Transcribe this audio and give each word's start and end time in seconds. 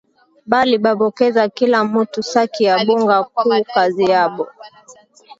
Bali 0.49 0.77
bapokeza 0.85 1.49
kila 1.49 1.79
mutu 1.91 2.21
saki 2.31 2.61
ya 2.67 2.75
bunga 2.85 3.17
ku 3.33 3.43
kazi 3.73 4.03
yabo 4.11 4.43